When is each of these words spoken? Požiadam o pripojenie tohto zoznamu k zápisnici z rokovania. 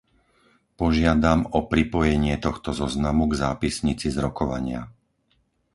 Požiadam 0.81 1.39
o 1.53 1.59
pripojenie 1.71 2.35
tohto 2.45 2.69
zoznamu 2.81 3.23
k 3.31 3.37
zápisnici 3.43 4.07
z 4.09 4.17
rokovania. 4.25 4.81